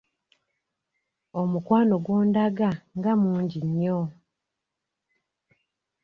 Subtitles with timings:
[1.41, 3.99] Omukwano gw'ondaga nga mungi nnyo.